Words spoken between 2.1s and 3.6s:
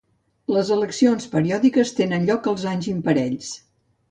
lloc els anys imparells.